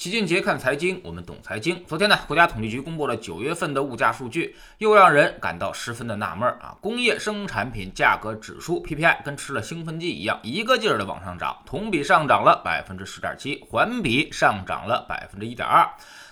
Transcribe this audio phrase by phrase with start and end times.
[0.00, 1.84] 齐俊杰看财经，我们懂财经。
[1.86, 6.74] 昨天呢，国家统计局公布了九月份的物价数据，又让人感到十分的纳闷啊！
[6.80, 15.86] 工业生产品价格指数 PPI 跟吃了兴奋剂一样，一个劲儿的往上涨，同比上涨了百分之十点七，环比上涨了百分之一点二。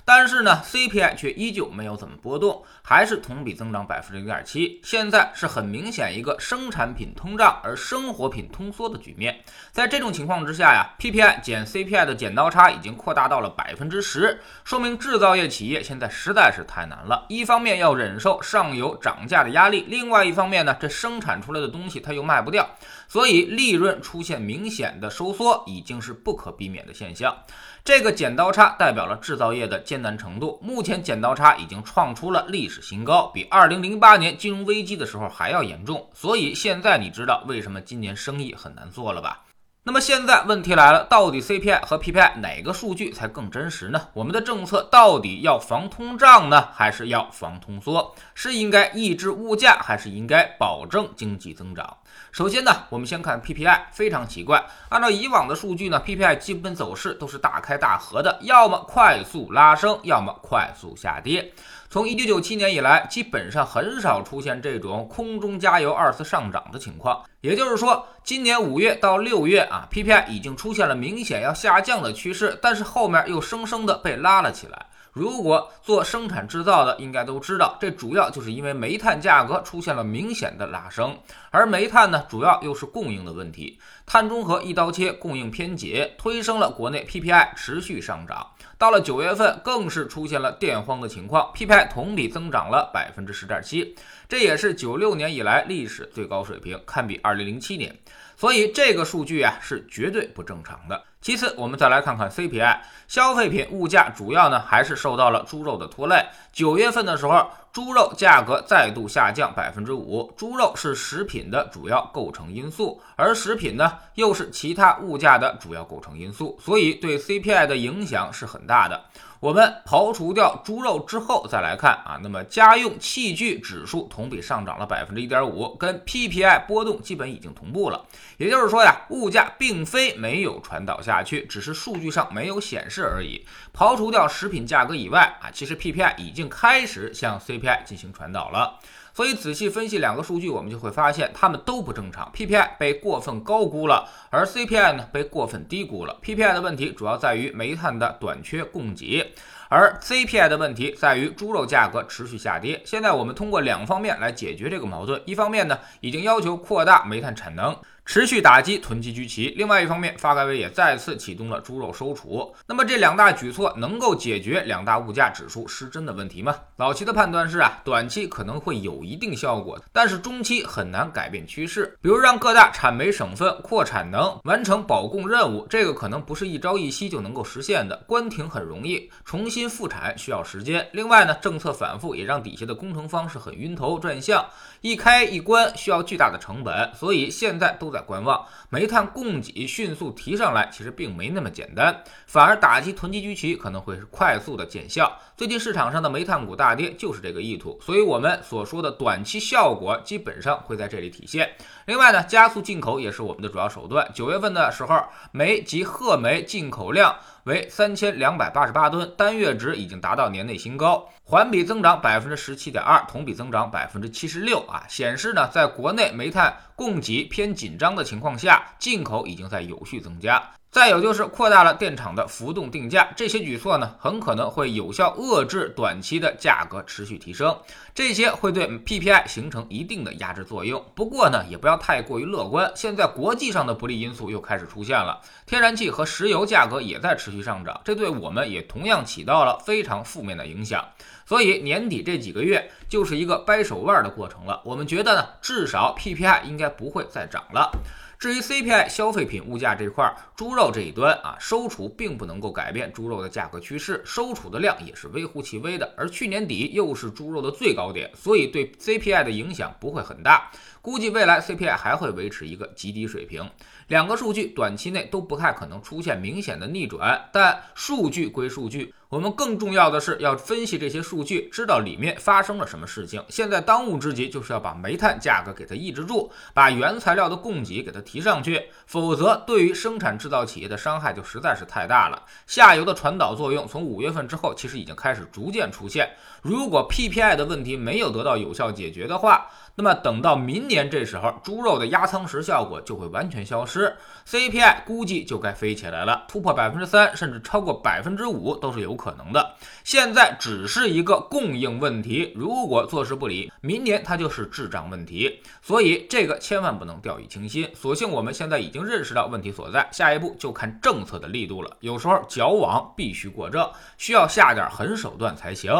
[0.08, 4.80] 但是呢，CPI 却依旧没有怎么波动，还是同比增长百分之零点七。
[4.82, 9.44] 现在是很明显一个生产品通胀而生活品通缩的局面。
[9.70, 17.26] 在这种情况之下呀，PPI 减 CPI 的剪刀差已经扩大到了百分之十，说明制造业企业现在实在是太难了。
[17.28, 22.66] 一方面要忍受上游涨价的压力，另外一方面呢，这生产出来的东西它又卖不掉，
[23.08, 27.36] 所以利润出现明显的收缩已经是不可避免的现象。
[27.84, 30.58] 这个剪刀差代表了制造业的难程度。
[30.62, 36.08] 目前剪刀差已经创出了历史新高，比二零零八年金融危机的时候还要严重。
[36.12, 39.44] 所以现在你知道为什么今年生意很难做了吧？
[39.84, 44.08] 那么现在问题来了，到底 CPI 和 PPI 哪个数据才更真实呢？
[44.12, 48.14] 我们的政策到底要防通胀呢，还是要防通缩？
[48.34, 51.96] 是应该抑制物价，还是应该保证经济增长？
[52.30, 61.54] 首先呢，我们先看 PPI，非常奇怪，按照以往的数据呢，PPI 基本走势都是大开大合的，要么快速拉升，要么快速下跌。
[61.90, 67.24] 从一九九七年以来，基本上很少出现这种空中加油二次上涨的情况。
[67.40, 74.84] 也就是说，今年五月到六月啊，PPI 已经出现了明显要下降的趋势，但是后面又生生的被拉了起来。
[75.14, 81.16] 如果做生产制造的，应该都知道，这主要就是因为煤炭价格出现了明显的拉升，
[81.50, 88.46] 而煤炭呢，主要又是供应的问题，碳中和一刀切，供应偏紧，推升了国内 PPI 持续上涨。
[88.76, 93.96] 到了九月份，更是出现了电荒的情况，PPI 同比增长了百分之十点七，
[94.28, 97.96] 这也是九六年以来历史最高水平，堪比二零零七年。
[98.36, 101.02] 所以这个数据啊是绝对不正常的。
[101.20, 106.24] 其次，我们再来看看 CPI，消费品物价主要呢还是受到了猪肉的拖累。
[106.52, 110.28] 九月份的时候，猪肉价格再度下降百分之五。
[110.36, 119.00] 猪肉是食品的主要构成因素，而食品呢又是其他物价的主要构成因素，所以对 CPI 的影响是很大的。
[119.40, 128.04] 我们刨除掉猪肉之后再来看啊，那么家用器具指数同比上涨了百分之一点五，跟 PPI 波动基本已经同步了。
[128.36, 133.46] 也就是说呀，物价并非没有传导下去，只是数据上没有显示而已。
[133.72, 138.80] 刨除掉食品价格以外啊，其实 PPI 已经开始向 CPI 进行传导了。
[139.18, 142.30] 所以仔细分析两个数据，我们就会发现它们都不正常。
[142.32, 146.16] PPI 被过分高估了，而 CPI 呢被过分低估了。
[146.22, 149.34] PPI 的问题主要在于煤炭的短缺供给，
[149.68, 152.80] 而 CPI 的问题在于猪肉价格持续下跌。
[152.84, 157.76] 现在我们通过两方面来解决这个矛盾：一方面呢，已经要求扩大煤炭产能。
[158.10, 159.52] 持续打击囤积居奇。
[159.54, 162.50] 另外一方面，发改委也再次启动了猪肉收储。
[162.66, 166.56] 那么这两大举措能够解决两大物价指数失真的问题吗？
[166.76, 171.94] 老齐的判断是啊，短期可能会有一定效果，但是中期很难改变趋势。
[172.00, 177.94] 比如让各大产煤省份扩产能，完成保供任务，这个可能不是一朝一夕就能够实现的。
[178.06, 180.88] 关停很容易，重新因复产需要时间。
[180.92, 184.46] 另外呢，政策反复也让底下的工程方是很晕头转向，
[184.80, 187.98] 一开一关需要巨大的成本，所以现在都在。
[188.08, 195.12] 观望，煤炭供给迅速提上来，其实并没那么简单，反而打击囤积居奇可能会是快速的见效。
[195.36, 201.50] 最近市场上的煤炭股大跌就是这个意图，所以我们所说的短期效果基本上会在这里体现。
[201.84, 204.08] 另外呢，加速进口也是我们的主要手段。
[204.14, 207.14] 九月份的时候，煤及褐煤进口量
[207.48, 220.42] 为三千两百八十八吨，单月值已经达到年内新高，环比增长百分之十七点二，同比增长百分之七十六啊，显示呢，在国内煤炭供给偏紧张的情况下，进口已经在有序增加。
[220.70, 227.58] 再有就是扩大了电厂的浮动定价，这些举措呢，很可能会有效遏制短期的价格持续提升，
[227.94, 230.84] 这些会对 PPI 形成一定的压制作用。
[230.94, 240.84] 不过呢，也不要太过于乐观，现在国际上的不利因素又开始出现了，天然气和石油价格也在持续上涨，这对我们也同样起到了非常负面的影响。
[241.24, 244.60] 所以年底这几个月就是一个掰手腕的过程了。
[244.64, 247.70] 我们觉得呢，至少 PPI 应该不会再涨了。
[248.18, 255.94] 至于 CPI 消费品物价这块，猪肉这一端啊，收储并不能够改变猪肉的价格趋势，收储的量也是微乎其微的。
[255.96, 260.50] 而去年底又是猪肉的最高点，所以对 CPI 的影响不会很大。
[260.82, 263.48] 估计未来 CPI 还会维持一个极低水平。
[263.86, 273.24] 两个数据短期内都不太可能出现明显的逆转，但数据归数据，我们更重要的是要分析这些数据，知道里面发生了什么事情。
[273.30, 282.22] 现在当务之急就是要把煤炭价格给它抑制住，把原材料的供给给它提上去，否则对于生产制造企业的伤害就实在是太大了。
[282.46, 286.10] 下游的传导作用从五月份之后其实已经开始逐渐出现。
[286.42, 289.46] 如果 PPI 的问题没有得到有效解决的话，
[289.78, 293.96] 那么等到明年这时候，猪肉的压舱石效果就会完全消失
[294.26, 299.54] ，CPI 估计就该飞起来了，突破百分之三，甚至超过百分之五都是有可能的。
[299.84, 305.40] 现在只是一个供应问题，如果坐视不理，明年它就是滞胀问题。
[305.62, 307.70] 所以这个千万不能掉以轻心。
[307.76, 311.76] 所幸我们现在已经认识到问题所在，下一步就看政策的力度了。
[311.78, 315.72] 有时候矫枉必须过正，需要下点狠手段才行。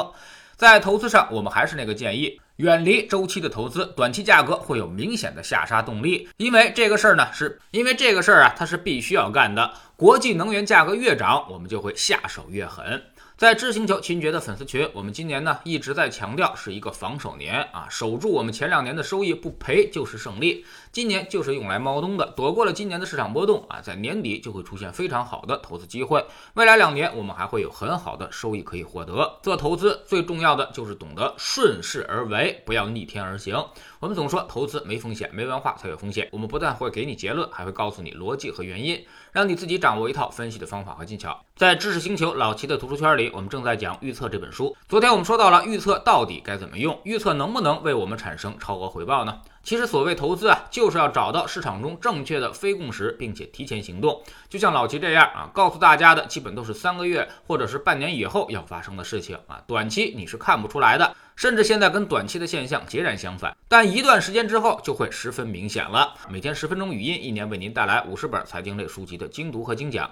[0.58, 2.40] 在投资上，我们还是那个建议。
[2.56, 9.72] 远离周期的投资，短期价格会有明显的下杀动力，因为这个事儿呢，是因为这个事儿啊，它是必须要干的。
[9.94, 13.00] 国际能源价格越涨，我们就会下手越狠。
[13.38, 20.64] 在知星球秦爵的粉丝群，我们今年呢一直在强调是一个防守年啊，守住我们前两年的收益不赔就是胜利。
[20.90, 26.26] 今年就是用来猫冬的，躲过了今年的市场波动啊，在年底就会出现非常好的投资机会。
[26.54, 29.38] 未来两年我们还会有很好的收益可以获得。
[29.40, 33.54] 做投资最重要的就是懂得顺势而为，不要逆天而行。
[34.00, 36.28] 我们总说投资没风险，没文化才有风险。
[36.30, 41.44] 我们不但会给你结论，还会告诉你逻辑和原因，让你自己掌握一套分析的方法和技巧。
[41.56, 44.76] 在知识星球老齐的读书圈里，我们正在讲《预测》这本书。
[44.88, 49.40] 昨天我们说到了预测到底该怎么用，预测能不能为我们产生超额回报呢？
[49.64, 54.22] 其实所谓投资啊，就是要找到市场中正确的非共识，并且提前行动。
[54.48, 63.56] 就像老齐这样啊，告诉大家的基本都是三个月或者是半年以后要发生的事情啊，短期你是看不出来的，甚至现在跟短期的现象截然相反。
[63.68, 66.12] 但一段时间之后就会十分明显了。
[66.28, 70.10] 每天十分钟语音，一年为您带来五十本财经类书籍的精读和精讲。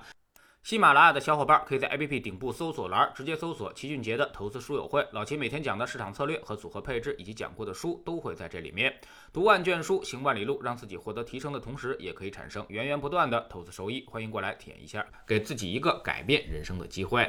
[0.63, 8.95] 喜马拉雅的小伙伴可以在 APP 顶部搜索栏直接搜索齐俊杰的投资书友会，老齐每天讲的市场策略和组合配置，以及讲过的书都会在这里面。
[9.33, 14.05] 读万卷书，行万里路，让自己获得提升的同时，也可以产生源源不断的投资收益。
[14.09, 17.29] 欢迎过来体验一下，给自己一个改变人生的机会。